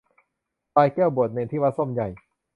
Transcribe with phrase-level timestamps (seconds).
[0.73, 2.07] พลายแก้วบวชเณรที่วัดส้มใหญ่